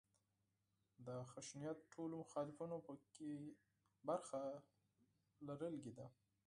د 1.05 1.07
خشونت 1.31 1.77
ټولو 1.93 2.13
مخالفانو 2.23 2.77
په 2.87 2.93
کې 3.15 3.31
برخه 4.07 4.41
لرلې 5.47 5.91
ده. 5.97 6.07